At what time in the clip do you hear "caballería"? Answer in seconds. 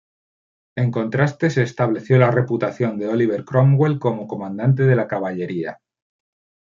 5.07-5.79